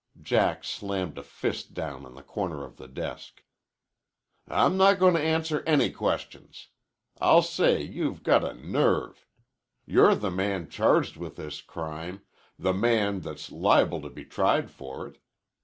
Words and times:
Jack 0.19 0.63
slammed 0.63 1.19
a 1.19 1.23
fist 1.23 1.75
down 1.75 2.07
on 2.07 2.15
the 2.15 2.23
corner 2.23 2.65
of 2.65 2.77
the 2.77 2.87
desk. 2.87 3.43
"I'm 4.47 4.75
not 4.75 4.97
going 4.97 5.13
to 5.13 5.21
answer 5.21 5.61
any 5.67 5.91
questions! 5.91 6.69
I'll 7.19 7.43
say 7.43 7.83
you've 7.83 8.23
got 8.23 8.43
a 8.43 8.55
nerve! 8.55 9.27
You're 9.85 10.15
the 10.15 10.31
man 10.31 10.69
charged 10.71 11.17
with 11.17 11.35
this 11.35 11.61
crime 11.61 12.23
the 12.57 12.73
man 12.73 13.19
that's 13.19 13.51
liable 13.51 14.01
to 14.01 14.09
be 14.09 14.25
tried 14.25 14.71
for 14.71 15.05
it. 15.07 15.19